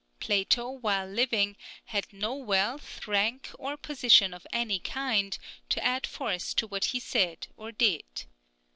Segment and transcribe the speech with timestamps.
[0.19, 1.55] Plato, while living,
[1.85, 5.37] had no wealth, rank, or position of any kind,
[5.69, 8.25] to add force to what he said or did.